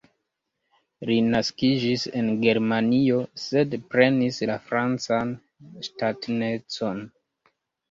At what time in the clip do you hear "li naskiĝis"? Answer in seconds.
1.09-2.05